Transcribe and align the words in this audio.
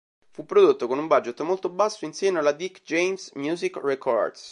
Fu 0.31 0.47
prodotto 0.47 0.87
con 0.87 0.97
un 0.97 1.05
budget 1.05 1.39
molto 1.41 1.69
basso 1.69 2.05
in 2.05 2.13
seno 2.13 2.39
alla 2.39 2.53
"Dick 2.53 2.81
James 2.83 3.33
Music 3.35 3.77
Records". 3.83 4.49